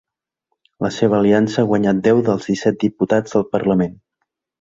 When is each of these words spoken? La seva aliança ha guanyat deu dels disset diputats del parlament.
La 0.85 0.89
seva 0.93 1.17
aliança 1.17 1.59
ha 1.63 1.67
guanyat 1.71 1.99
deu 2.07 2.21
dels 2.29 2.47
disset 2.53 2.79
diputats 2.85 3.37
del 3.37 3.47
parlament. 3.57 3.95